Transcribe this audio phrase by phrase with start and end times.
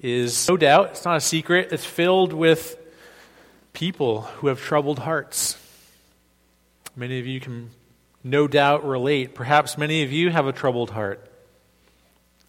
[0.00, 2.76] is no doubt, it's not a secret, it's filled with
[3.72, 5.56] people who have troubled hearts.
[6.96, 7.70] Many of you can
[8.22, 9.34] no doubt relate.
[9.34, 11.26] Perhaps many of you have a troubled heart.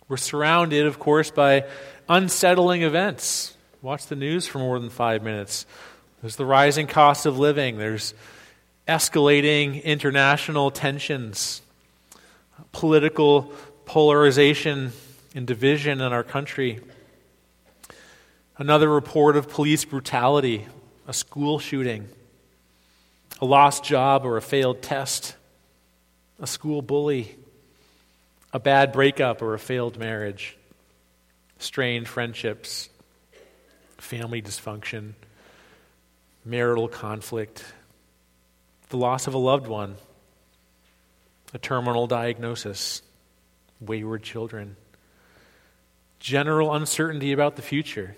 [0.07, 1.65] We're surrounded, of course, by
[2.09, 3.55] unsettling events.
[3.81, 5.65] Watch the news for more than five minutes.
[6.21, 8.13] There's the rising cost of living, there's
[8.87, 11.61] escalating international tensions,
[12.71, 13.53] political
[13.85, 14.91] polarization
[15.33, 16.79] and division in our country.
[18.61, 20.67] Another report of police brutality,
[21.07, 22.07] a school shooting,
[23.41, 25.35] a lost job or a failed test,
[26.39, 27.35] a school bully,
[28.53, 30.55] a bad breakup or a failed marriage,
[31.57, 32.87] strained friendships,
[33.97, 35.13] family dysfunction,
[36.45, 37.65] marital conflict,
[38.89, 39.95] the loss of a loved one,
[41.51, 43.01] a terminal diagnosis,
[43.79, 44.75] wayward children,
[46.19, 48.15] general uncertainty about the future.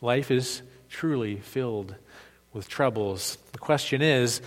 [0.00, 1.94] Life is truly filled
[2.52, 3.36] with troubles.
[3.52, 4.40] The question is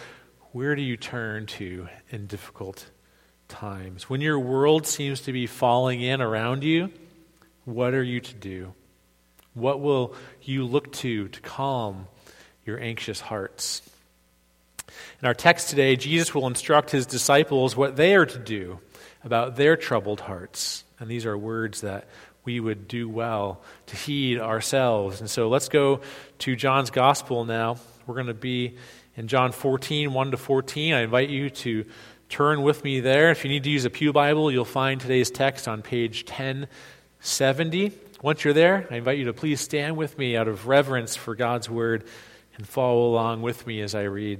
[0.54, 2.90] where do you turn to in difficult
[3.48, 4.10] times?
[4.10, 6.92] When your world seems to be falling in around you,
[7.66, 8.74] what are you to do?
[9.54, 12.08] What will you look to to calm
[12.66, 13.82] your anxious hearts?
[15.22, 18.80] In our text today, Jesus will instruct his disciples what they are to do
[19.24, 20.84] about their troubled hearts.
[21.00, 22.08] And these are words that
[22.44, 25.20] we would do well to heed ourselves.
[25.20, 26.02] And so let's go
[26.40, 27.78] to John's Gospel now.
[28.08, 28.78] We're going to be
[29.16, 30.94] in John 14, 1 to 14.
[30.94, 31.86] I invite you to
[32.30, 33.32] turn with me there.
[33.32, 37.92] If you need to use a Pew Bible, you'll find today's text on page 1070.
[38.22, 41.36] Once you're there, I invite you to please stand with me out of reverence for
[41.36, 42.06] God's Word
[42.56, 44.40] and follow along with me as I read.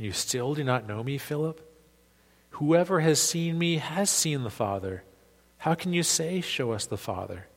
[0.00, 1.60] You still do not know me, Philip?
[2.52, 5.04] Whoever has seen me has seen the Father.
[5.58, 7.48] How can you say, Show us the Father?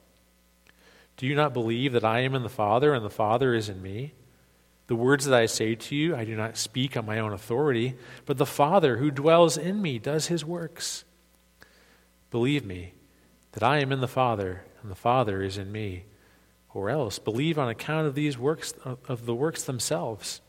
[1.15, 3.81] Do you not believe that I am in the Father and the Father is in
[3.81, 4.13] me?
[4.87, 7.95] The words that I say to you, I do not speak on my own authority,
[8.25, 11.05] but the Father who dwells in me does his works.
[12.29, 12.91] Believe me
[13.53, 16.03] that I am in the Father and the Father is in me,
[16.73, 20.41] or else believe on account of these works of the works themselves.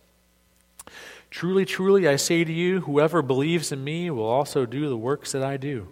[1.30, 5.32] Truly, truly, I say to you, whoever believes in me will also do the works
[5.32, 5.88] that I do.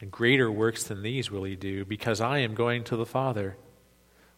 [0.00, 3.56] And greater works than these will he do, because I am going to the Father.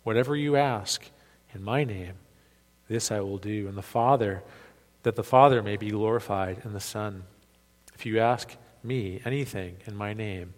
[0.03, 1.11] Whatever you ask
[1.55, 2.15] in my name,
[2.89, 3.67] this I will do.
[3.67, 4.43] And the Father,
[5.03, 7.25] that the Father may be glorified in the Son.
[7.95, 10.55] If you ask me anything in my name,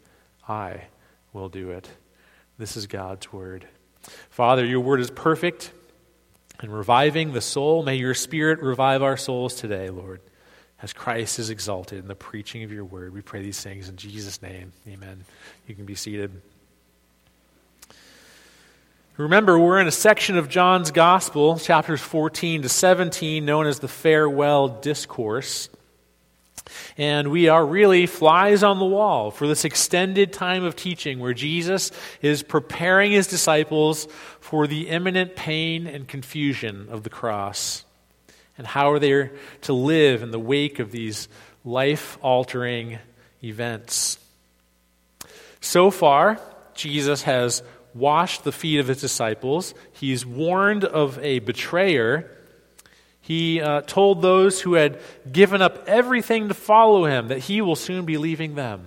[0.49, 0.89] I
[1.33, 1.89] will do it.
[2.59, 3.67] This is God's word.
[4.29, 5.73] Father, your word is perfect
[6.61, 7.83] and reviving the soul.
[7.83, 10.21] May your spirit revive our souls today, Lord,
[10.83, 13.13] as Christ is exalted in the preaching of your word.
[13.13, 14.73] We pray these things in Jesus' name.
[14.89, 15.25] Amen.
[15.67, 16.31] You can be seated.
[19.17, 23.89] Remember, we're in a section of John's Gospel, chapters 14 to 17, known as the
[23.89, 25.69] Farewell Discourse.
[26.97, 31.35] And we are really flies on the wall for this extended time of teaching where
[31.35, 31.91] Jesus
[32.23, 34.09] is preparing his disciples
[34.41, 37.85] for the imminent pain and confusion of the cross.
[38.57, 39.31] And how are they
[39.63, 41.29] to live in the wake of these
[41.65, 42.99] life altering
[43.43, 44.19] events?
[45.61, 46.41] So far,
[46.75, 47.63] Jesus has
[47.95, 52.31] washed the feet of his disciples, he's warned of a betrayer
[53.29, 54.99] he uh, told those who had
[55.31, 58.87] given up everything to follow him that he will soon be leaving them.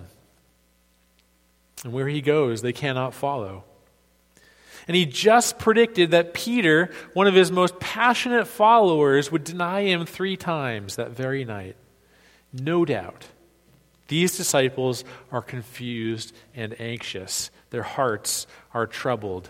[1.84, 3.62] And where he goes, they cannot follow.
[4.88, 10.06] And he just predicted that Peter, one of his most passionate followers, would deny him
[10.06, 11.76] three times that very night.
[12.52, 13.26] No doubt,
[14.08, 17.50] These disciples are confused and anxious.
[17.70, 19.48] Their hearts are troubled.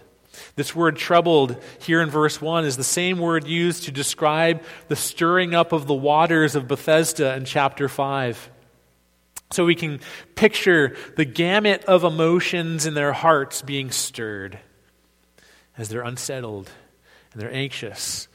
[0.57, 4.97] This word troubled here in verse 1 is the same word used to describe the
[4.97, 8.51] stirring up of the waters of Bethesda in chapter 5.
[9.53, 10.01] So we can
[10.35, 14.59] picture the gamut of emotions in their hearts being stirred
[15.77, 16.71] as they're unsettled
[17.33, 18.29] and they're anxious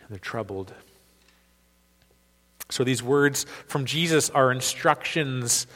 [0.00, 0.72] and they're troubled.
[2.70, 5.66] So these words from Jesus are instructions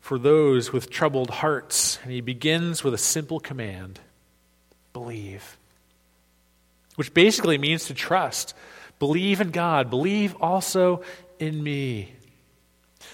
[0.00, 1.98] for those with troubled hearts.
[2.02, 4.00] And he begins with a simple command
[4.92, 5.56] believe,
[6.96, 8.54] which basically means to trust.
[8.98, 11.02] Believe in God, believe also
[11.38, 12.12] in me.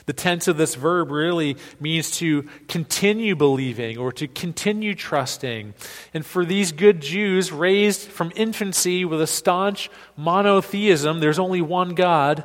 [0.07, 5.75] The tense of this verb really means to continue believing or to continue trusting.
[6.15, 11.95] And for these good Jews raised from infancy with a staunch monotheism, there's only one
[11.95, 12.45] God.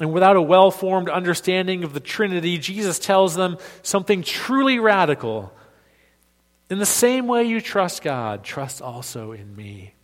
[0.00, 5.52] And without a well formed understanding of the Trinity, Jesus tells them something truly radical.
[6.68, 9.94] In the same way you trust God, trust also in me.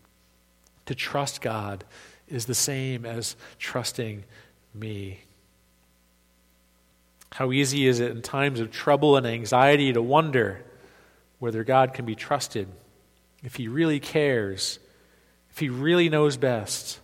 [0.86, 1.84] To trust God
[2.28, 4.24] is the same as trusting
[4.74, 5.20] me.
[7.32, 10.62] How easy is it in times of trouble and anxiety to wonder
[11.38, 12.68] whether God can be trusted,
[13.42, 14.78] if He really cares,
[15.50, 17.00] if He really knows best.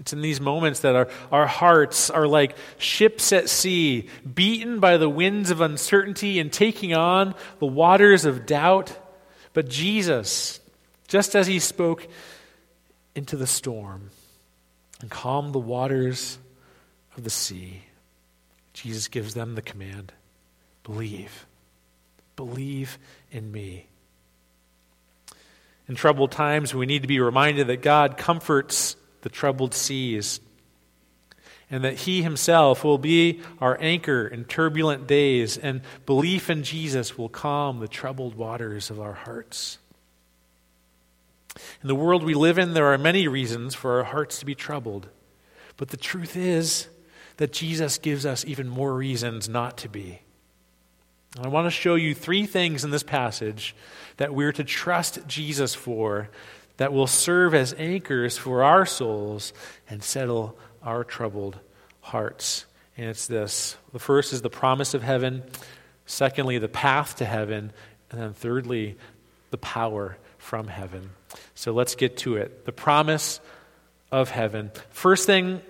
[0.00, 4.96] It's in these moments that our, our hearts are like ships at sea, beaten by
[4.96, 8.98] the winds of uncertainty and taking on the waters of doubt.
[9.52, 10.58] But Jesus,
[11.06, 12.08] just as He spoke
[13.14, 14.10] into the storm
[15.00, 16.38] and calmed the waters
[17.16, 17.82] of the sea,
[18.72, 20.12] Jesus gives them the command
[20.82, 21.46] believe.
[22.36, 22.98] Believe
[23.30, 23.86] in me.
[25.86, 30.38] In troubled times, we need to be reminded that God comforts the troubled seas
[31.70, 37.18] and that He Himself will be our anchor in turbulent days, and belief in Jesus
[37.18, 39.78] will calm the troubled waters of our hearts.
[41.82, 44.54] In the world we live in, there are many reasons for our hearts to be
[44.54, 45.08] troubled.
[45.76, 46.86] But the truth is,
[47.36, 50.20] that Jesus gives us even more reasons not to be.
[51.40, 53.74] I want to show you three things in this passage
[54.18, 56.28] that we're to trust Jesus for
[56.76, 59.52] that will serve as anchors for our souls
[59.88, 61.58] and settle our troubled
[62.00, 62.66] hearts.
[62.96, 65.42] And it's this the first is the promise of heaven,
[66.06, 67.72] secondly, the path to heaven,
[68.10, 68.96] and then thirdly,
[69.50, 71.10] the power from heaven.
[71.54, 72.64] So let's get to it.
[72.64, 73.40] The promise
[74.12, 74.70] of heaven.
[74.90, 75.60] First thing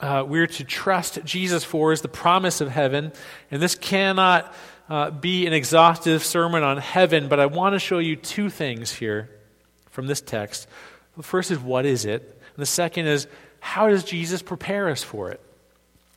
[0.00, 3.12] uh, we're to trust Jesus for is the promise of heaven.
[3.50, 4.52] And this cannot
[4.88, 8.92] uh, be an exhaustive sermon on heaven, but I want to show you two things
[8.92, 9.30] here
[9.98, 10.68] from this text.
[11.16, 12.22] The first is what is it?
[12.22, 13.26] And the second is
[13.58, 15.40] how does Jesus prepare us for it?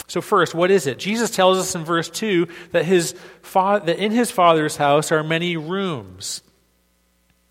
[0.06, 1.00] So, first, what is it?
[1.00, 5.24] Jesus tells us in verse 2 that, his fa- that in his Father's house are
[5.24, 6.44] many rooms.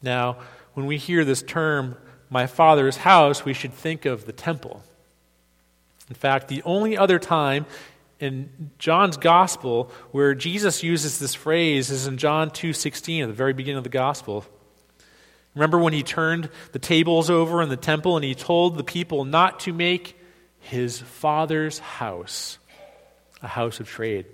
[0.02, 0.38] Now,
[0.74, 1.96] when we hear this term,
[2.28, 4.84] my Father's house, we should think of the temple.
[6.08, 7.66] In fact, the only other time
[8.20, 13.52] in John's gospel where Jesus uses this phrase is in John 2:16 at the very
[13.52, 14.46] beginning of the gospel.
[15.54, 19.24] Remember when he turned the tables over in the temple and he told the people
[19.24, 20.16] not to make
[20.60, 22.58] his father's house
[23.42, 24.26] a house of trade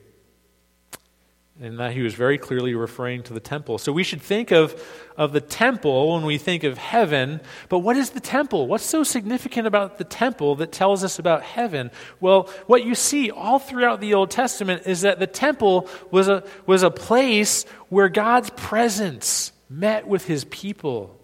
[1.61, 3.79] and that he was very clearly referring to the temple.
[3.79, 4.83] So we should think of,
[5.17, 7.41] of the temple when we think of heaven.
[7.71, 8.67] But what is the temple?
[8.67, 11.91] What's so significant about the temple that tells us about heaven?
[12.21, 16.45] Well, what you see all throughout the Old Testament is that the temple was a,
[16.67, 21.19] was a place where God's presence met with his people.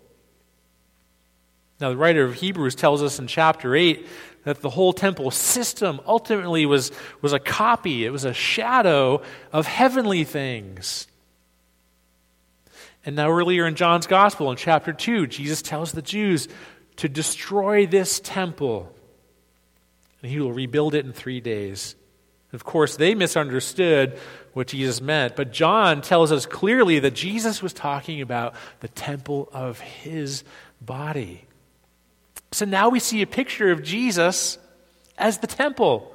[1.80, 4.06] Now, the writer of Hebrews tells us in chapter 8
[4.44, 9.22] that the whole temple system ultimately was, was a copy, it was a shadow
[9.52, 11.06] of heavenly things.
[13.04, 16.49] And now, earlier in John's Gospel, in chapter 2, Jesus tells the Jews
[16.96, 18.94] to destroy this temple,
[20.22, 21.96] and he will rebuild it in three days.
[22.52, 24.18] Of course, they misunderstood
[24.52, 29.49] what Jesus meant, but John tells us clearly that Jesus was talking about the temple
[29.52, 30.44] of his
[30.80, 31.47] body.
[32.52, 34.59] So now we see a picture of Jesus
[35.16, 36.14] as the temple.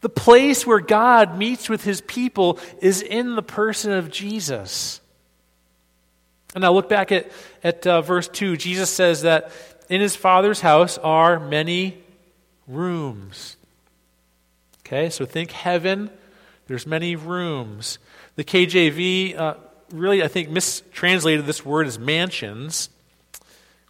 [0.00, 5.00] The place where God meets with his people is in the person of Jesus.
[6.54, 7.30] And now look back at,
[7.64, 8.56] at uh, verse 2.
[8.56, 9.50] Jesus says that
[9.88, 11.98] in his Father's house are many
[12.68, 13.56] rooms.
[14.92, 16.10] Okay, so think heaven,
[16.66, 17.98] there's many rooms.
[18.36, 19.54] The KJV uh,
[19.90, 22.90] really, I think, mistranslated this word as mansions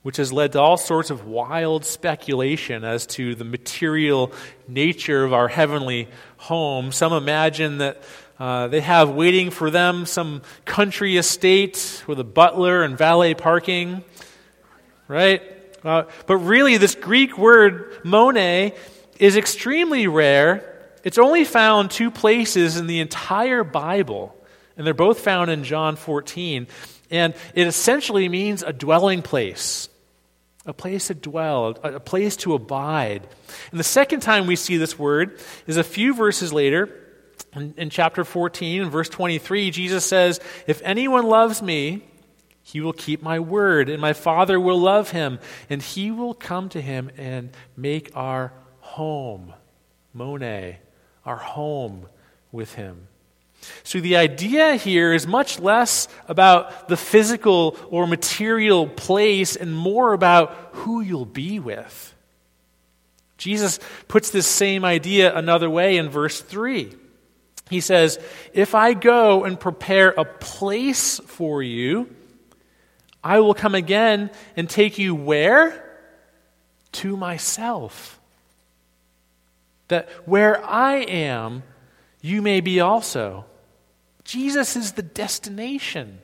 [0.02, 4.32] which has led to all sorts of wild speculation as to the material
[4.68, 6.06] nature of our heavenly
[6.36, 6.92] home.
[6.92, 8.00] Some imagine that
[8.38, 14.04] uh, they have waiting for them some country estate with a butler and valet parking,
[15.08, 15.42] right?
[15.82, 18.72] Uh, but really, this Greek word, mone,
[19.18, 20.68] is extremely rare.
[21.04, 24.36] It's only found two places in the entire Bible,
[24.76, 26.66] and they're both found in John 14.
[27.10, 29.88] And it essentially means a dwelling place
[30.64, 33.26] a place to dwell, a place to abide.
[33.70, 36.98] And the second time we see this word is a few verses later.
[37.54, 42.04] In, in chapter 14, in verse 23, Jesus says, If anyone loves me,
[42.62, 46.68] he will keep my word, and my Father will love him, and he will come
[46.70, 49.52] to him and make our home,
[50.14, 50.76] Mone,
[51.24, 52.06] our home
[52.50, 53.08] with him.
[53.84, 60.12] So the idea here is much less about the physical or material place and more
[60.12, 62.14] about who you'll be with.
[63.38, 66.92] Jesus puts this same idea another way in verse 3.
[67.70, 68.18] He says,
[68.52, 72.14] If I go and prepare a place for you,
[73.24, 75.88] I will come again and take you where?
[76.92, 78.20] To myself.
[79.92, 81.62] That where I am,
[82.22, 83.44] you may be also.
[84.24, 86.18] Jesus is the destination.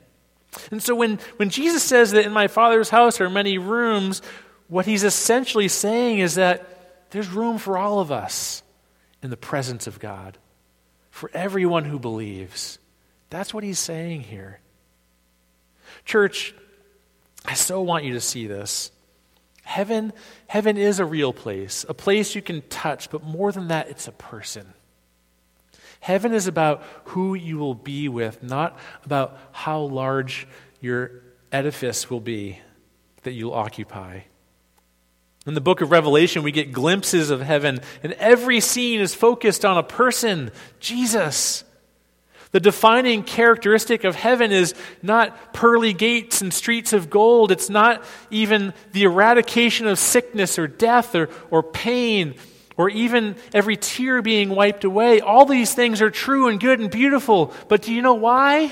[0.71, 4.23] And so when, when Jesus says that in my Father's house are many rooms,
[4.67, 8.63] what he's essentially saying is that there's room for all of us
[9.21, 10.39] in the presence of God,
[11.11, 12.79] for everyone who believes.
[13.29, 14.61] That's what he's saying here.
[16.05, 16.55] Church,
[17.45, 18.91] I so want you to see this.
[19.69, 20.13] Heaven,
[20.47, 24.07] heaven is a real place, a place you can touch, but more than that, it's
[24.07, 24.73] a person.
[25.99, 30.47] Heaven is about who you will be with, not about how large
[30.81, 31.11] your
[31.51, 32.57] edifice will be
[33.21, 34.21] that you'll occupy.
[35.45, 39.63] In the book of Revelation, we get glimpses of heaven, and every scene is focused
[39.63, 40.49] on a person,
[40.79, 41.63] Jesus.
[42.51, 47.51] The defining characteristic of heaven is not pearly gates and streets of gold.
[47.51, 52.33] It's not even the eradication of sickness or death or, or pain
[52.75, 55.19] or even every tear being wiped away.
[55.19, 57.53] All these things are true and good and beautiful.
[57.67, 58.71] But do you know why?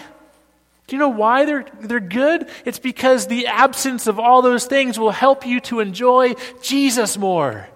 [0.87, 2.49] Do you know why they're, they're good?
[2.65, 7.67] It's because the absence of all those things will help you to enjoy Jesus more.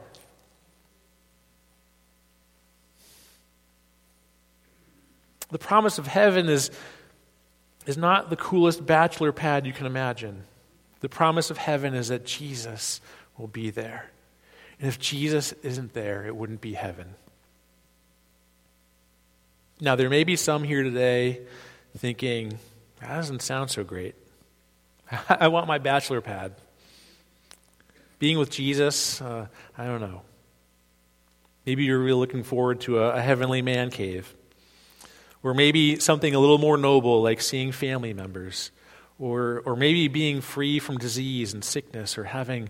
[5.52, 6.72] The promise of heaven is,
[7.86, 10.44] is not the coolest bachelor pad you can imagine.
[11.02, 13.02] The promise of heaven is that Jesus
[13.38, 14.10] will be there.
[14.80, 17.16] And if Jesus isn't there, it wouldn't be heaven.
[19.80, 21.42] Now, there may be some here today
[21.98, 22.58] thinking,
[23.00, 24.16] that doesn't sound so great.
[25.30, 26.54] I want my bachelor pad.
[28.20, 30.22] Being with Jesus, uh, I don't know.
[31.66, 34.34] Maybe you're really looking forward to a, a heavenly man cave.
[35.44, 38.72] Or maybe something a little more noble, like seeing family members.
[39.20, 42.70] Or, or maybe being free from disease and sickness, or having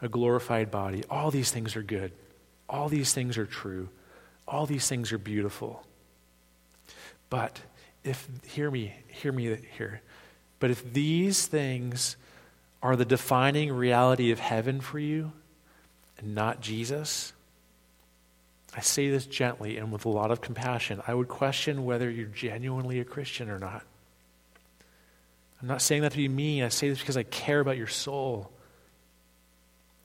[0.00, 1.04] a glorified body.
[1.10, 2.12] All these things are good.
[2.68, 3.88] All these things are true.
[4.46, 5.84] All these things are beautiful.
[7.30, 7.60] But
[8.04, 10.00] if, hear me, hear me here.
[10.60, 12.16] But if these things
[12.82, 15.32] are the defining reality of heaven for you
[16.18, 17.32] and not Jesus,
[18.74, 21.00] I say this gently and with a lot of compassion.
[21.06, 23.82] I would question whether you're genuinely a Christian or not.
[25.60, 26.62] I'm not saying that to be mean.
[26.62, 28.52] I say this because I care about your soul.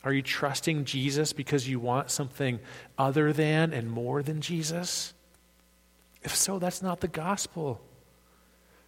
[0.03, 2.59] Are you trusting Jesus because you want something
[2.97, 5.13] other than and more than Jesus?
[6.23, 7.79] If so, that's not the gospel.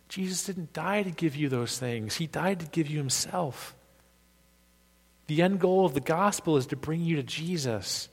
[0.10, 3.75] Jesus didn't die to give you those things, He died to give you Himself.
[5.27, 8.10] The end goal of the gospel is to bring you to Jesus.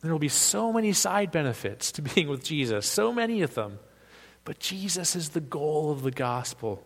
[0.00, 3.78] There will be so many side benefits to being with Jesus, so many of them.
[4.44, 6.82] But Jesus is the goal of the gospel.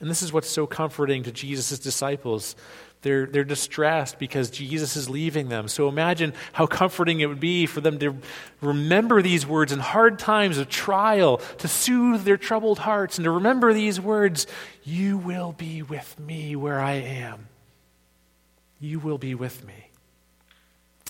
[0.00, 2.54] And this is what's so comforting to Jesus' disciples.
[3.02, 5.66] They're, they're distressed because Jesus is leaving them.
[5.66, 8.16] So imagine how comforting it would be for them to
[8.60, 13.30] remember these words in hard times of trial, to soothe their troubled hearts, and to
[13.30, 14.46] remember these words
[14.84, 17.48] You will be with me where I am.
[18.78, 19.81] You will be with me.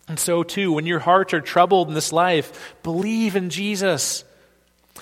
[0.08, 4.24] And so, too, when your hearts are troubled in this life, believe in Jesus.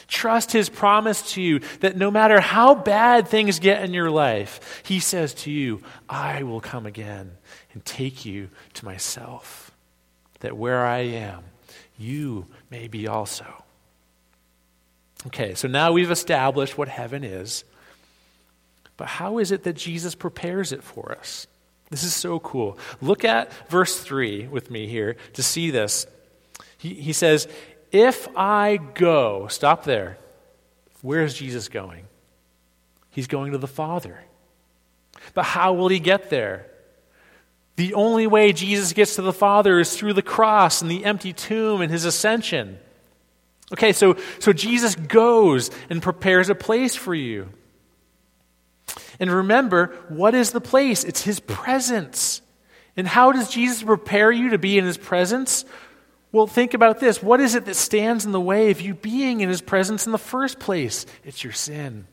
[0.06, 4.82] Trust his promise to you that no matter how bad things get in your life,
[4.84, 7.32] he says to you, I will come again
[7.72, 9.70] and take you to myself,
[10.40, 11.44] that where I am,
[11.98, 13.46] you may be also.
[15.28, 17.64] Okay, so now we've established what heaven is.
[18.96, 21.46] But how is it that Jesus prepares it for us?
[21.90, 22.78] This is so cool.
[23.00, 26.06] Look at verse 3 with me here to see this.
[26.78, 27.48] He, he says,
[27.90, 30.16] If I go, stop there.
[31.02, 32.04] Where is Jesus going?
[33.10, 34.22] He's going to the Father.
[35.34, 36.66] But how will he get there?
[37.76, 41.32] The only way Jesus gets to the Father is through the cross and the empty
[41.32, 42.78] tomb and his ascension.
[43.72, 47.48] Okay, so, so Jesus goes and prepares a place for you.
[49.20, 51.04] And remember, what is the place?
[51.04, 52.40] It's his presence.
[52.96, 55.64] And how does Jesus prepare you to be in his presence?
[56.32, 57.22] Well, think about this.
[57.22, 60.12] What is it that stands in the way of you being in his presence in
[60.12, 61.04] the first place?
[61.22, 62.06] It's your sin.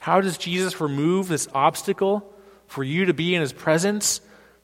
[0.00, 2.28] How does Jesus remove this obstacle
[2.66, 4.20] for you to be in his presence?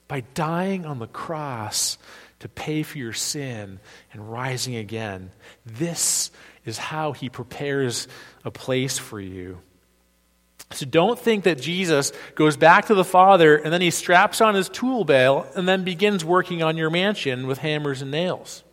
[0.09, 1.97] By dying on the cross
[2.39, 3.79] to pay for your sin
[4.11, 5.31] and rising again.
[5.65, 6.31] This
[6.65, 8.07] is how he prepares
[8.43, 9.59] a place for you.
[10.71, 14.53] So don't think that Jesus goes back to the Father and then he straps on
[14.53, 18.63] his tool belt and then begins working on your mansion with hammers and nails.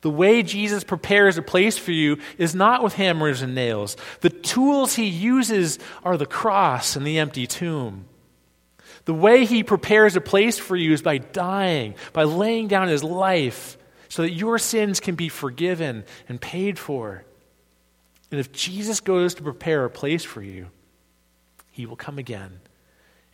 [0.00, 3.96] The way Jesus prepares a place for you is not with hammers and nails.
[4.20, 8.06] The tools he uses are the cross and the empty tomb.
[9.04, 13.04] The way he prepares a place for you is by dying, by laying down his
[13.04, 17.24] life so that your sins can be forgiven and paid for.
[18.32, 20.68] And if Jesus goes to prepare a place for you,
[21.70, 22.60] he will come again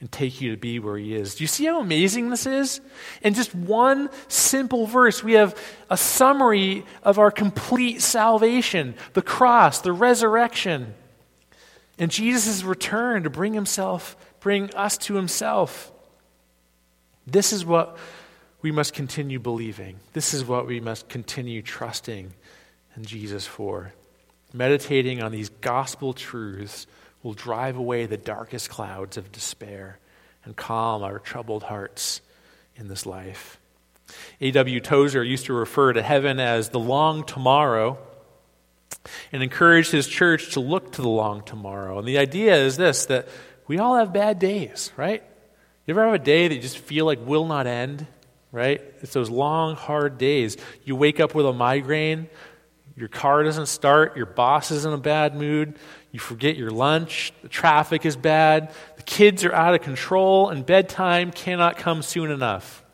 [0.01, 1.35] and take you to be where He is.
[1.35, 2.81] Do you see how amazing this is?
[3.23, 9.81] In just one simple verse, we have a summary of our complete salvation the cross,
[9.81, 10.95] the resurrection,
[11.99, 15.91] and Jesus' return to bring Himself, bring us to Himself.
[17.27, 17.97] This is what
[18.63, 19.99] we must continue believing.
[20.13, 22.33] This is what we must continue trusting
[22.97, 23.93] in Jesus for.
[24.53, 26.87] Meditating on these gospel truths
[27.23, 29.99] will drive away the darkest clouds of despair
[30.45, 32.21] and calm our troubled hearts
[32.77, 33.59] in this life.
[34.41, 34.81] A.W.
[34.81, 37.99] Tozer used to refer to heaven as the long tomorrow
[39.33, 41.99] and encouraged his church to look to the long tomorrow.
[41.99, 43.29] And the idea is this that
[43.67, 45.23] we all have bad days, right?
[45.87, 48.07] You ever have a day that you just feel like will not end,
[48.53, 48.81] right?
[49.01, 50.57] It's those long, hard days.
[50.85, 52.29] You wake up with a migraine,
[52.99, 55.79] your car doesn't start, your boss is in a bad mood,
[56.11, 60.67] you forget your lunch, the traffic is bad, the kids are out of control, and
[60.67, 62.85] bedtime cannot come soon enough.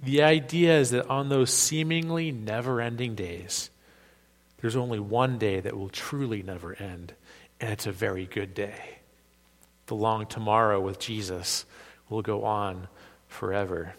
[0.00, 3.70] The idea is that on those seemingly never ending days,
[4.60, 7.12] there's only one day that will truly never end,
[7.60, 8.98] and it's a very good day.
[9.86, 11.66] The long tomorrow with Jesus
[12.08, 12.88] will go on
[13.28, 13.94] forever.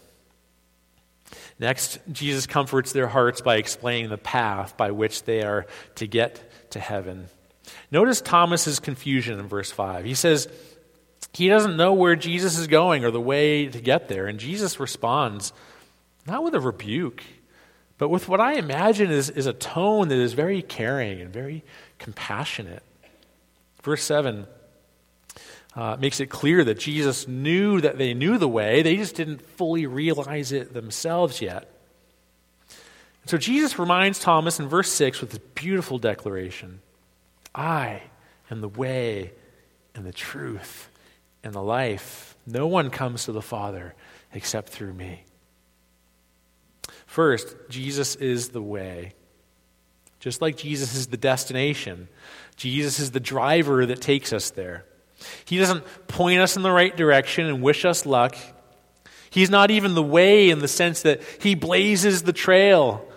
[1.63, 6.41] Next, Jesus comforts their hearts by explaining the path by which they are to get
[6.71, 7.27] to heaven.
[7.89, 10.03] Notice Thomas's confusion in verse 5.
[10.03, 10.49] He says
[11.31, 14.27] he doesn't know where Jesus is going or the way to get there.
[14.27, 15.53] And Jesus responds
[16.27, 17.23] not with a rebuke,
[17.97, 21.63] but with what I imagine is, is a tone that is very caring and very
[21.97, 22.83] compassionate.
[23.83, 24.47] Verse 7
[25.75, 29.41] uh, makes it clear that Jesus knew that they knew the way, they just didn't
[29.41, 31.69] fully realize it themselves yet.
[33.25, 36.81] So Jesus reminds Thomas in verse 6 with this beautiful declaration
[37.55, 38.03] I
[38.51, 39.31] am the way
[39.95, 40.89] and the truth
[41.43, 42.35] and the life.
[42.45, 43.95] No one comes to the Father
[44.33, 45.23] except through me.
[47.05, 49.13] First, Jesus is the way.
[50.19, 52.07] Just like Jesus is the destination,
[52.55, 54.85] Jesus is the driver that takes us there.
[55.45, 58.35] He doesn't point us in the right direction and wish us luck.
[59.29, 63.07] He's not even the way in the sense that he blazes the trail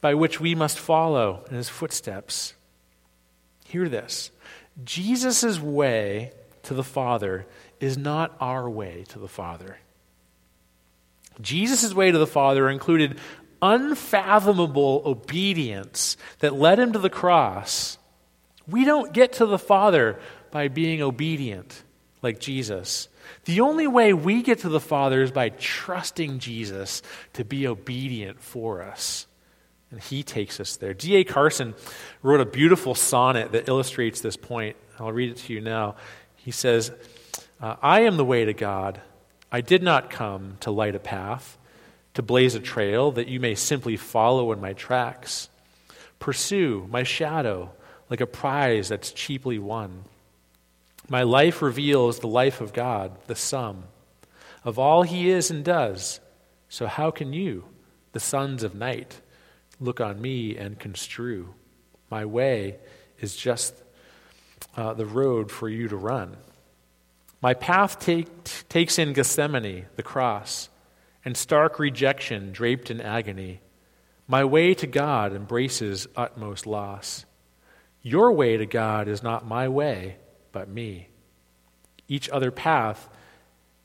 [0.00, 2.54] by which we must follow in his footsteps.
[3.64, 4.30] Hear this
[4.84, 6.32] Jesus' way
[6.64, 7.46] to the Father
[7.80, 9.78] is not our way to the Father.
[11.40, 13.18] Jesus' way to the Father included
[13.60, 17.96] unfathomable obedience that led him to the cross.
[18.68, 20.20] We don't get to the Father
[20.52, 21.82] by being obedient
[22.22, 23.08] like Jesus.
[23.44, 28.40] The only way we get to the Father is by trusting Jesus to be obedient
[28.40, 29.26] for us.
[29.90, 30.94] And he takes us there.
[30.94, 31.24] D.A.
[31.24, 31.74] Carson
[32.22, 34.76] wrote a beautiful sonnet that illustrates this point.
[34.98, 35.96] I'll read it to you now.
[36.36, 36.92] He says,
[37.60, 39.00] uh, I am the way to God.
[39.50, 41.58] I did not come to light a path,
[42.14, 45.50] to blaze a trail that you may simply follow in my tracks.
[46.18, 47.70] Pursue my shadow
[48.08, 50.04] like a prize that's cheaply won.
[51.12, 53.84] My life reveals the life of God, the sum
[54.64, 56.20] of all he is and does.
[56.70, 57.64] So, how can you,
[58.12, 59.20] the sons of night,
[59.78, 61.52] look on me and construe?
[62.10, 62.78] My way
[63.20, 63.74] is just
[64.74, 66.34] uh, the road for you to run.
[67.42, 68.30] My path take,
[68.70, 70.70] takes in Gethsemane, the cross,
[71.26, 73.60] and stark rejection draped in agony.
[74.26, 77.26] My way to God embraces utmost loss.
[78.00, 80.16] Your way to God is not my way,
[80.52, 81.08] but me.
[82.08, 83.08] Each other path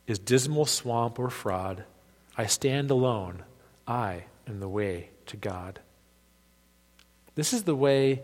[0.05, 1.83] is dismal swamp or fraud.
[2.37, 3.43] I stand alone.
[3.87, 5.79] I am the way to God.
[7.35, 8.23] This is the way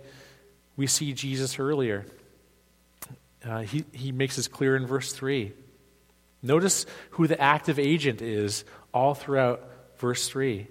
[0.76, 2.06] we see Jesus earlier.
[3.46, 5.52] Uh, he, he makes this clear in verse 3.
[6.42, 10.68] Notice who the active agent is all throughout verse 3.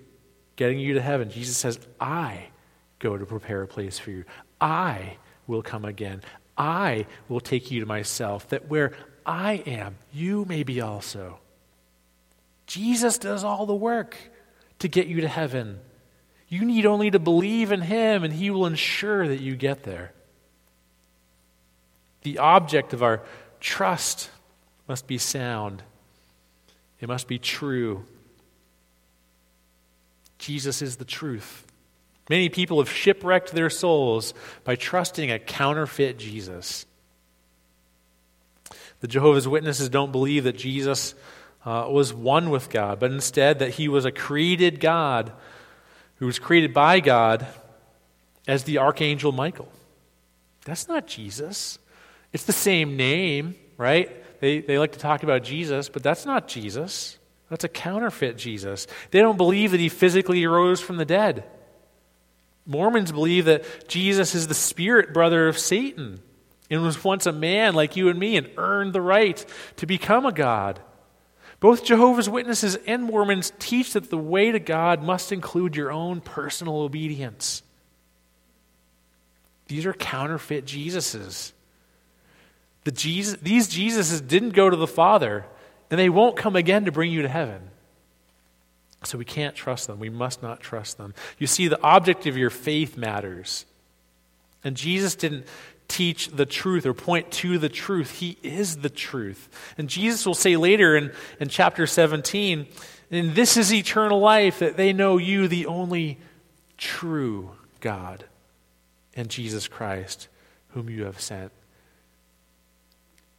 [0.57, 1.31] Getting you to heaven.
[1.31, 2.49] Jesus says, I
[2.99, 4.25] go to prepare a place for you.
[4.61, 6.23] I will come again.
[6.57, 8.93] I will take you to myself, that where
[9.25, 11.39] I am, you may be also.
[12.67, 14.17] Jesus does all the work
[14.81, 15.81] to get you to heaven.
[16.49, 20.13] You need only to believe in Him, and He will ensure that you get there.
[22.23, 23.23] The object of our
[23.61, 24.31] trust
[24.89, 25.83] must be sound,
[27.01, 28.05] it must be true.
[30.39, 31.65] Jesus is the truth.
[32.33, 34.33] Many people have shipwrecked their souls
[34.65, 36.87] by trusting a counterfeit Jesus.
[39.01, 41.15] The Jehovah's Witnesses don't believe that Jesus
[41.67, 45.31] uh, was one with God, but instead that he was a created God
[46.21, 47.47] who was created by God
[48.49, 49.69] as the archangel Michael.
[50.65, 51.79] That's not Jesus.
[52.33, 54.41] It's the same name, right?
[54.41, 57.19] They, they like to talk about Jesus, but that's not Jesus.
[57.51, 58.87] That's a counterfeit Jesus.
[59.11, 61.45] They don't believe that he physically rose from the dead.
[62.67, 66.21] Mormons believe that Jesus is the spirit brother of Satan
[66.71, 69.45] and was once a man like you and me and earned the right
[69.77, 70.81] to become a God.
[71.61, 76.21] Both Jehovah's Witnesses and Mormons teach that the way to God must include your own
[76.21, 77.63] personal obedience.
[79.67, 81.53] These are counterfeit Jesuses.
[82.85, 85.47] The Jesus, these Jesuses didn't go to the Father,
[85.91, 87.71] and they won't come again to bring you to heaven.
[89.05, 89.99] So we can't trust them.
[89.99, 91.15] We must not trust them.
[91.39, 93.67] You see, the object of your faith matters.
[94.65, 95.47] And Jesus didn't
[95.89, 98.19] teach the truth or point to the truth.
[98.19, 99.49] He is the truth.
[99.77, 102.67] And Jesus will say later in, in chapter 17,
[103.11, 106.19] and this is eternal life, that they know you, the only
[106.79, 108.25] true God,
[109.15, 110.29] and Jesus Christ,
[110.69, 111.53] whom you have sent.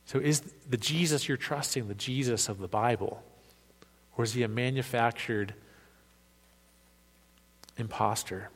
[0.05, 3.23] So is the Jesus you're trusting the Jesus of the Bible?
[4.17, 5.53] Or is he a manufactured
[7.77, 8.49] impostor?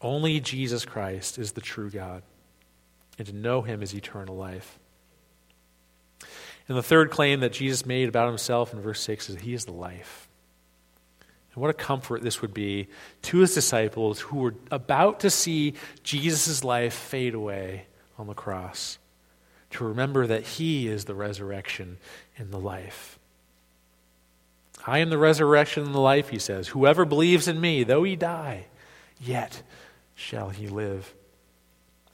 [0.00, 2.22] Only Jesus Christ is the true God,
[3.18, 4.78] and to know him is eternal life.
[6.68, 9.64] And the third claim that Jesus made about himself in verse 6 is he is
[9.64, 10.28] the life.
[11.54, 12.88] And what a comfort this would be
[13.22, 17.86] to his disciples who were about to see Jesus' life fade away
[18.18, 18.98] on the cross,
[19.70, 21.96] to remember that he is the resurrection
[22.36, 23.17] and the life.
[24.86, 26.68] I am the resurrection and the life, he says.
[26.68, 28.66] Whoever believes in me, though he die,
[29.20, 29.62] yet
[30.14, 31.14] shall he live.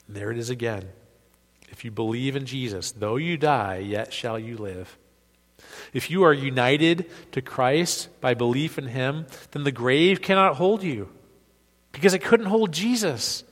[0.07, 0.89] There it is again.
[1.69, 4.97] If you believe in Jesus, though you die, yet shall you live.
[5.93, 10.83] If you are united to Christ by belief in him, then the grave cannot hold
[10.83, 11.09] you
[11.91, 13.43] because it couldn't hold Jesus.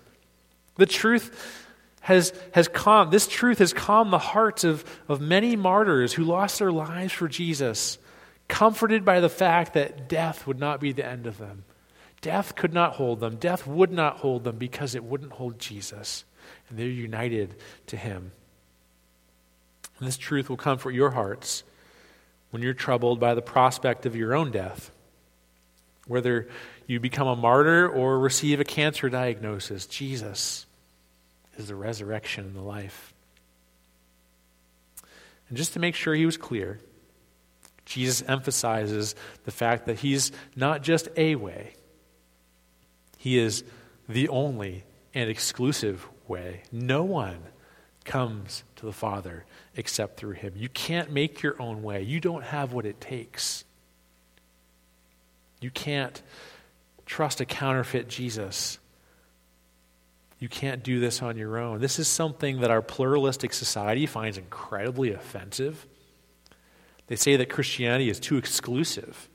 [0.76, 1.66] The truth
[2.02, 6.60] has, has calmed, this truth has calmed the hearts of, of many martyrs who lost
[6.60, 7.98] their lives for Jesus
[8.54, 11.64] comforted by the fact that death would not be the end of them.
[12.22, 13.38] Death could not hold them.
[13.38, 16.24] Death would not hold them because it wouldn't hold Jesus.
[16.70, 17.56] And they're united
[17.88, 18.32] to him.
[19.98, 21.64] And this truth will comfort your hearts
[22.52, 24.92] when you're troubled by the prospect of your own death.
[26.06, 26.48] Whether
[26.86, 30.68] you become a martyr or receive a cancer diagnosis, Jesus
[31.58, 33.16] is the resurrection and the life.
[35.50, 36.80] And just to make sure he was clear,
[37.86, 39.16] Jesus emphasizes
[39.46, 41.74] the fact that he's not just a way,
[43.18, 43.64] he is
[44.08, 46.64] the only and exclusive way.
[46.72, 47.40] No one
[48.04, 50.54] comes to the Father except through him.
[50.56, 53.64] You can't make your own way, you don't have what it takes.
[55.62, 56.22] You can't
[57.06, 58.80] trust a counterfeit Jesus.
[60.40, 61.80] You can't do this on your own.
[61.80, 65.88] This is something that our pluralistic society finds incredibly offensive.
[67.14, 69.30] They say that Christianity is too exclusive,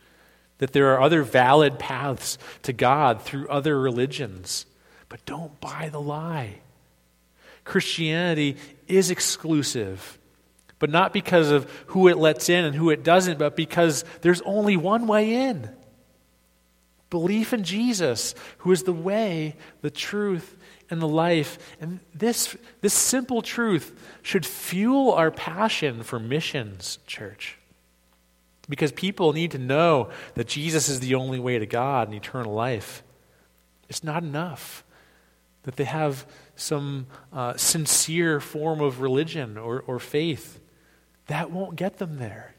[0.59, 4.67] that there are other valid paths to God through other religions.
[5.09, 6.59] But don't buy the lie.
[7.63, 8.57] Christianity
[8.89, 10.19] is exclusive,
[10.81, 14.41] but not because of who it lets in and who it doesn't, but because there's
[14.41, 15.71] only one way in.
[17.11, 20.57] Belief in Jesus, who is the way, the truth,
[20.91, 21.77] and the life.
[21.81, 27.58] And this, this simple truth should fuel our passion for missions, church.
[28.69, 32.53] Because people need to know that Jesus is the only way to God and eternal
[32.53, 33.03] life.
[33.89, 34.85] It's not enough
[35.63, 36.27] that they have
[36.57, 40.61] some uh, sincere form of religion or, or faith.
[41.27, 42.55] That won't get them there.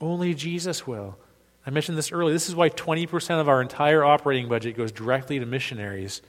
[0.00, 1.18] Only Jesus will.
[1.66, 2.32] I mentioned this earlier.
[2.32, 6.22] This is why 20% of our entire operating budget goes directly to missionaries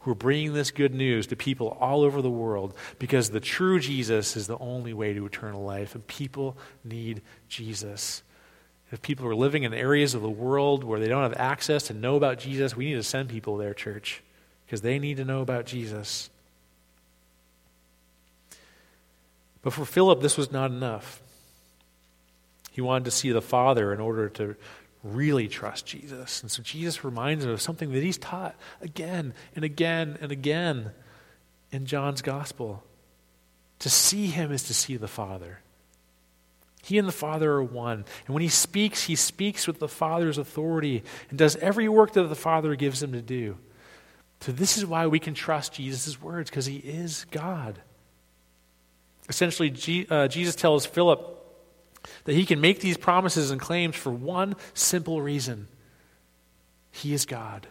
[0.00, 3.80] who are bringing this good news to people all over the world because the true
[3.80, 8.22] Jesus is the only way to eternal life, and people need Jesus.
[8.94, 11.92] If people are living in areas of the world where they don't have access to
[11.92, 14.22] know about Jesus, we need to send people there, church,
[14.64, 16.30] because they need to know about Jesus.
[19.62, 21.20] But for Philip, this was not enough.
[22.70, 24.54] He wanted to see the Father in order to
[25.02, 26.42] really trust Jesus.
[26.42, 30.92] And so Jesus reminds him of something that he's taught again and again and again
[31.72, 32.84] in John's gospel.
[33.80, 35.58] To see him is to see the Father.
[36.84, 38.04] He and the Father are one.
[38.26, 42.24] And when he speaks, he speaks with the Father's authority and does every work that
[42.24, 43.56] the Father gives him to do.
[44.40, 47.80] So, this is why we can trust Jesus' words, because he is God.
[49.30, 51.40] Essentially, G, uh, Jesus tells Philip
[52.24, 55.68] that he can make these promises and claims for one simple reason
[56.90, 57.66] He is God.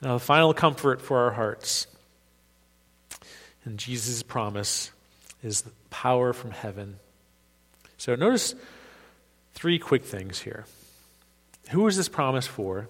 [0.00, 1.86] Now, the final comfort for our hearts
[3.66, 4.90] and Jesus' promise
[5.42, 6.96] is the power from heaven.
[7.96, 8.54] So, notice
[9.54, 10.66] three quick things here.
[11.70, 12.88] Who is this promise for?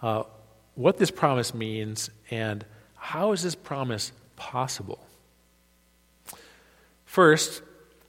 [0.00, 0.24] Uh,
[0.74, 2.64] what this promise means, and
[2.96, 5.04] how is this promise possible?
[7.04, 7.62] First,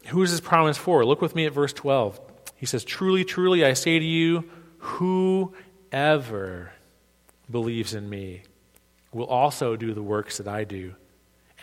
[0.07, 1.05] who is this promise for?
[1.05, 2.19] Look with me at verse 12.
[2.55, 6.71] He says, Truly, truly, I say to you, whoever
[7.51, 8.43] believes in me
[9.11, 10.95] will also do the works that I do.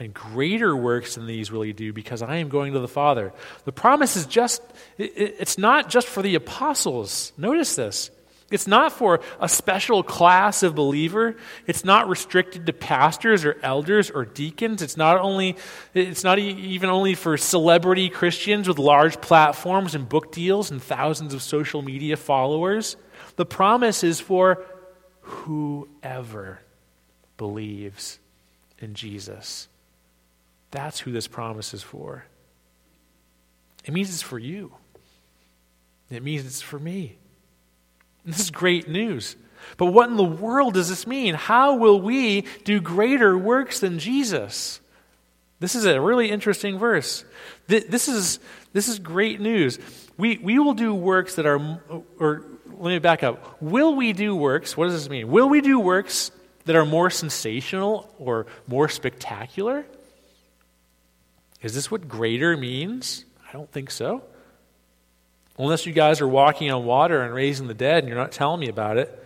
[0.01, 3.35] And greater works than these will do because I am going to the Father.
[3.67, 4.63] The promise is just,
[4.97, 7.33] it's not just for the apostles.
[7.37, 8.11] Notice this.
[8.51, 11.37] It's not for a special class of believer.
[11.67, 14.83] It's not restricted to pastors or elders or deacons.
[14.83, 15.57] It's not only
[15.95, 21.35] it's not even only for celebrity Christians with large platforms and book deals and thousands
[21.35, 22.97] of social media followers.
[23.37, 24.65] The promise is for
[25.21, 26.61] whoever
[27.37, 28.19] believes
[28.81, 29.69] in Jesus.
[30.71, 32.25] That's who this promise is for.
[33.85, 34.73] It means it's for you.
[36.11, 37.17] It means it's for me.
[38.25, 39.37] This is great news.
[39.77, 41.35] But what in the world does this mean?
[41.35, 44.81] How will we do greater works than Jesus?
[45.59, 47.25] This is a really interesting verse.
[47.67, 48.41] This is,
[48.73, 49.79] this is great news.
[50.17, 51.81] We, we will do works that are,
[52.19, 53.61] or let me back up.
[53.61, 54.77] Will we do works?
[54.77, 55.29] What does this mean?
[55.29, 56.31] Will we do works
[56.65, 59.85] that are more sensational or more spectacular?
[61.63, 63.25] Is this what greater means?
[63.49, 64.23] I don't think so.
[65.59, 68.61] Unless you guys are walking on water and raising the dead and you're not telling
[68.61, 69.17] me about it.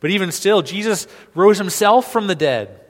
[0.00, 2.80] But even still, Jesus rose himself from the dead.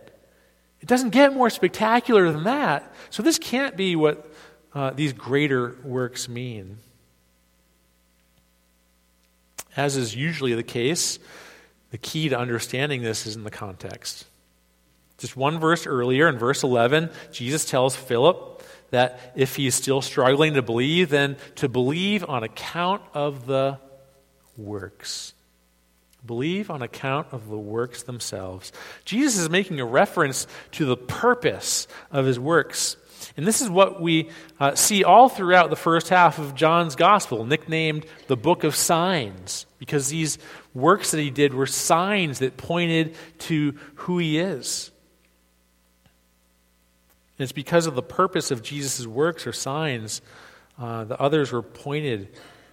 [0.80, 2.92] It doesn't get more spectacular than that.
[3.10, 4.30] So this can't be what
[4.74, 6.78] uh, these greater works mean.
[9.76, 11.18] As is usually the case,
[11.90, 14.26] the key to understanding this is in the context.
[15.18, 20.54] Just one verse earlier, in verse 11, Jesus tells Philip that if he's still struggling
[20.54, 23.78] to believe, then to believe on account of the
[24.56, 25.34] works.
[26.26, 28.72] Believe on account of the works themselves.
[29.04, 32.96] Jesus is making a reference to the purpose of his works.
[33.36, 37.44] And this is what we uh, see all throughout the first half of John's gospel,
[37.44, 40.38] nicknamed the book of signs, because these
[40.74, 44.90] works that he did were signs that pointed to who he is.
[47.38, 50.20] And it's because of the purpose of Jesus' works or signs,
[50.78, 52.28] uh, the others were pointed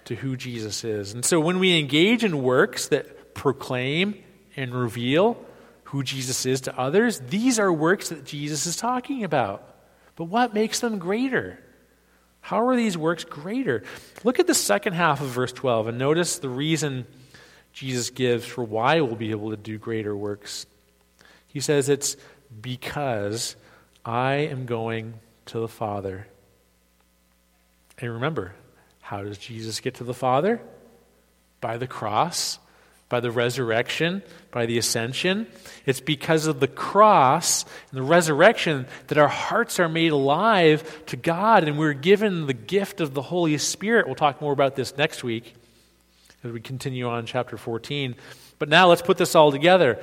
[0.06, 1.14] to who Jesus is.
[1.14, 4.16] And so when we engage in works that proclaim
[4.56, 5.38] and reveal
[5.86, 9.76] who Jesus is to others, these are works that Jesus is talking about.
[10.16, 11.60] But what makes them greater?
[12.42, 13.84] How are these works greater?
[14.24, 17.06] Look at the second half of verse 12 and notice the reason
[17.74, 20.66] Jesus gives for why we'll be able to do greater works.
[21.48, 22.16] He says it's
[22.62, 23.56] because
[24.06, 25.16] I am going
[25.48, 26.28] to the Father.
[27.98, 28.54] And remember,
[29.02, 30.62] how does Jesus get to the Father?
[31.60, 32.60] By the cross,
[33.10, 35.48] by the resurrection, by the ascension.
[35.88, 41.18] It's because of the cross and the resurrection that our hearts are made alive to
[41.18, 44.06] God and we're given the gift of the Holy Spirit.
[44.06, 45.56] We'll talk more about this next week.
[46.44, 48.16] as we continue on chapter 14.
[48.60, 50.00] But now let's put this all together.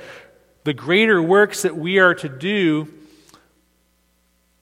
[0.65, 2.91] The greater works that we are to do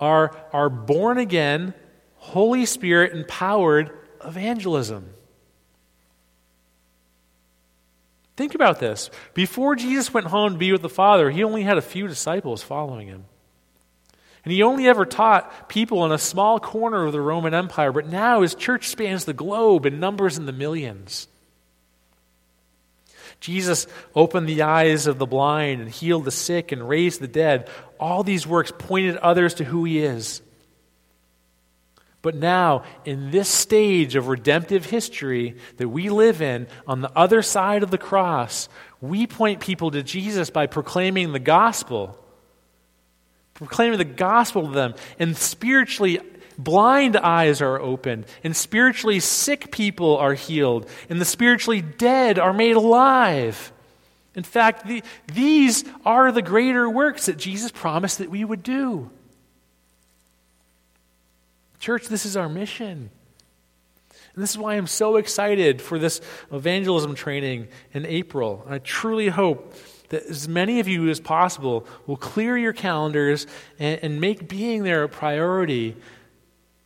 [0.01, 1.73] are, are born again,
[2.17, 3.91] Holy Spirit empowered
[4.25, 5.11] evangelism.
[8.35, 9.11] Think about this.
[9.33, 12.63] Before Jesus went home to be with the Father, he only had a few disciples
[12.63, 13.25] following him.
[14.43, 18.07] And he only ever taught people in a small corner of the Roman Empire, but
[18.07, 21.27] now his church spans the globe and numbers in the millions.
[23.41, 27.67] Jesus opened the eyes of the blind and healed the sick and raised the dead.
[27.99, 30.41] All these works pointed others to who he is.
[32.21, 37.41] But now, in this stage of redemptive history that we live in, on the other
[37.41, 38.69] side of the cross,
[39.01, 42.15] we point people to Jesus by proclaiming the gospel.
[43.55, 44.93] Proclaiming the gospel to them.
[45.17, 46.19] And spiritually
[46.57, 52.53] blind eyes are opened, and spiritually sick people are healed, and the spiritually dead are
[52.53, 53.71] made alive.
[54.35, 59.09] In fact, the, these are the greater works that Jesus promised that we would do.
[61.79, 63.09] Church, this is our mission.
[64.33, 68.65] And this is why I'm so excited for this evangelism training in April.
[68.69, 69.73] I truly hope
[70.09, 73.47] that as many of you as possible will clear your calendars
[73.79, 75.97] and, and make being there a priority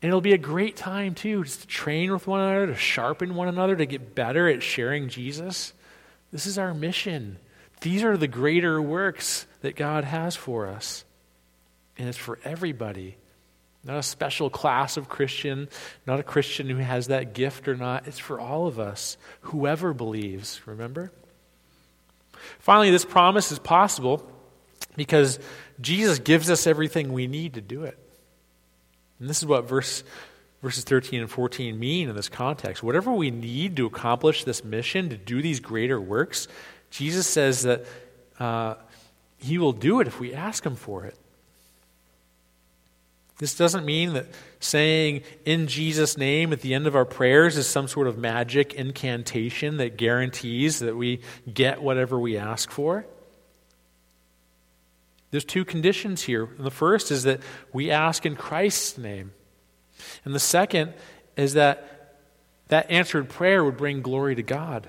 [0.01, 3.36] and it'll be a great time, too, just to train with one another, to sharpen
[3.36, 5.73] one another, to get better at sharing Jesus.
[6.31, 7.38] This is our mission.
[7.81, 11.05] These are the greater works that God has for us.
[11.97, 13.17] And it's for everybody.
[13.84, 15.69] Not a special class of Christian,
[16.05, 18.08] not a Christian who has that gift or not.
[18.08, 21.12] It's for all of us, whoever believes, remember?
[22.60, 24.29] Finally, this promise is possible
[24.95, 25.39] because
[25.79, 27.97] Jesus gives us everything we need to do it.
[29.19, 30.04] And this is what verse,
[30.62, 32.84] verses 13 and 14 mean in this context.
[32.84, 36.47] Whatever we need to accomplish this mission, to do these greater works,
[36.89, 37.86] Jesus says that
[38.39, 38.75] uh,
[39.38, 41.17] He will do it if we ask Him for it.
[43.38, 44.28] This doesn't mean that
[44.60, 48.73] saying in Jesus' name at the end of our prayers is some sort of magic
[48.73, 51.19] incantation that guarantees that we
[51.51, 53.06] get whatever we ask for.
[55.31, 56.47] There's two conditions here.
[56.57, 57.41] The first is that
[57.73, 59.31] we ask in Christ's name.
[60.23, 60.93] And the second
[61.35, 61.91] is that
[62.67, 64.88] that answered prayer would bring glory to God.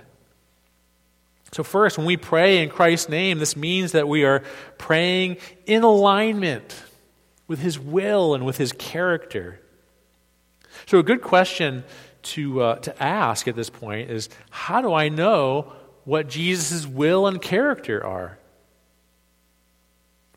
[1.53, 4.42] So, first, when we pray in Christ's name, this means that we are
[4.79, 6.83] praying in alignment
[7.46, 9.61] with His will and with His character.
[10.87, 11.85] So, a good question
[12.25, 15.72] to, uh, to ask at this point is how do I know
[16.05, 18.38] what Jesus' will and character are?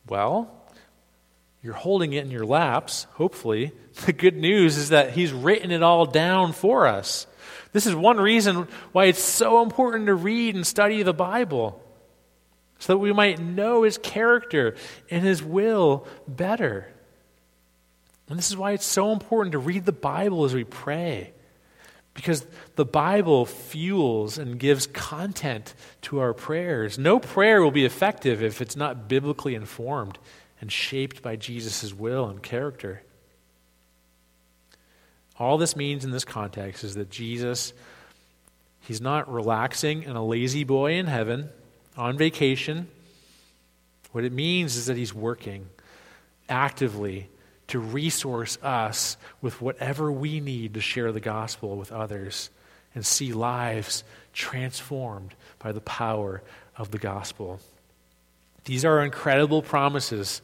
[0.10, 0.52] Well,
[1.62, 3.72] you're holding it in your laps, hopefully.
[4.06, 7.28] The good news is that He's written it all down for us.
[7.74, 11.84] This is one reason why it's so important to read and study the Bible,
[12.78, 14.76] so that we might know His character
[15.12, 16.88] and His will better.
[18.30, 21.34] And this is why it's so important to read the Bible as we pray.
[22.20, 27.00] Because the Bible fuels and gives content to our prayers.
[27.00, 30.18] No prayer will be effective if it's not biblically informed
[30.60, 33.04] and shaped by Jesus' will and character.
[35.38, 37.72] All this means in this context is that Jesus,
[38.82, 41.48] he's not relaxing and a La-Z-Boy in heaven
[41.96, 42.90] on vacation.
[44.12, 45.70] What it means is that he's working
[46.50, 47.30] actively
[47.70, 52.50] to resource us with whatever we need to share the gospel with others
[52.94, 54.04] and see lives
[54.34, 56.42] transformed by the power
[56.76, 57.60] of the gospel.
[58.66, 60.42] These are incredible promises,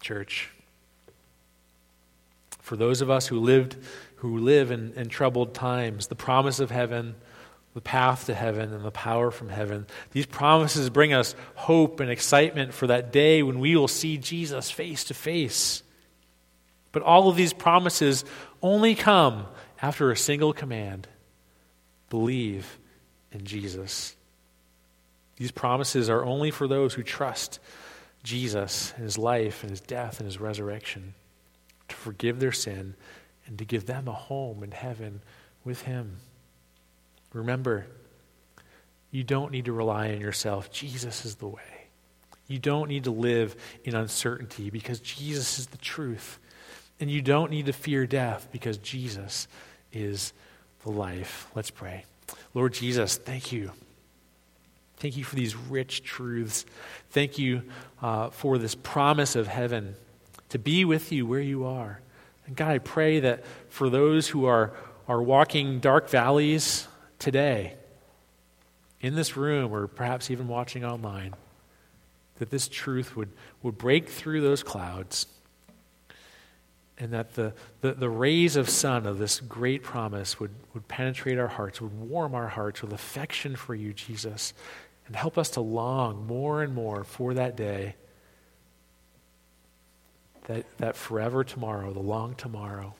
[0.00, 0.50] church.
[2.60, 3.76] For those of us who lived
[4.16, 7.14] who live in, in troubled times, the promise of heaven,
[7.74, 9.86] the path to heaven, and the power from heaven.
[10.10, 14.72] These promises bring us hope and excitement for that day when we will see Jesus
[14.72, 15.84] face to face.
[16.92, 18.24] But all of these promises
[18.62, 19.46] only come
[19.80, 21.06] after a single command
[22.10, 22.78] believe
[23.32, 24.16] in Jesus.
[25.36, 27.60] These promises are only for those who trust
[28.24, 31.14] Jesus and his life and his death and his resurrection
[31.88, 32.94] to forgive their sin
[33.46, 35.20] and to give them a home in heaven
[35.64, 36.16] with him.
[37.32, 37.86] Remember,
[39.10, 40.70] you don't need to rely on yourself.
[40.70, 41.88] Jesus is the way.
[42.46, 46.38] You don't need to live in uncertainty because Jesus is the truth.
[47.00, 49.46] And you don't need to fear death because Jesus
[49.92, 50.32] is
[50.82, 51.46] the life.
[51.54, 52.04] Let's pray.
[52.54, 53.72] Lord Jesus, thank you.
[54.96, 56.66] Thank you for these rich truths.
[57.10, 57.62] Thank you
[58.02, 59.94] uh, for this promise of heaven
[60.48, 62.00] to be with you where you are.
[62.46, 64.72] And God, I pray that for those who are,
[65.06, 66.88] are walking dark valleys
[67.18, 67.74] today,
[69.00, 71.34] in this room or perhaps even watching online,
[72.38, 73.30] that this truth would,
[73.62, 75.26] would break through those clouds
[76.98, 81.38] and that the, the, the, rays of sun of this great promise would, would penetrate
[81.38, 84.52] our hearts, would warm our hearts with affection for you, Jesus,
[85.06, 87.94] and help us to long more and more for that day,
[90.46, 92.94] that, that forever tomorrow, the long tomorrow.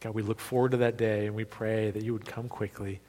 [0.00, 3.00] God, we look forward to that day and we pray that you would come quickly.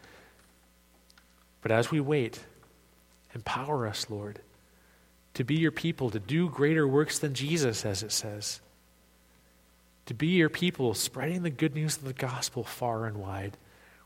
[1.62, 2.40] But as we wait,
[3.36, 4.40] empower us, Lord,
[5.36, 8.60] to be your people, to do greater works than Jesus, as it says
[10.06, 13.58] to be your people, spreading the good news of the gospel far and wide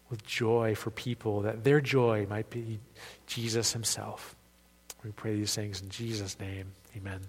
[0.10, 2.80] with joy for people, that their joy might be
[3.26, 4.36] Jesus himself.
[5.04, 6.72] We pray these things in Jesus' name.
[6.96, 7.22] Amen.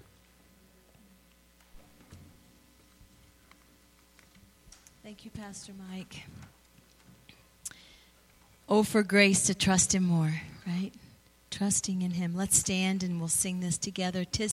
[5.03, 6.25] Thank you, Pastor Mike.
[8.69, 10.93] Oh, for grace to trust him more, right?
[11.51, 12.37] Trusting in him.
[12.37, 14.25] Let's stand and we'll sing this together.
[14.25, 14.47] Tis